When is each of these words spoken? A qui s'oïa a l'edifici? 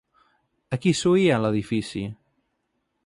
A 0.77 0.79
qui 0.85 0.93
s'oïa 1.01 1.35
a 1.35 1.39
l'edifici? 1.43 2.05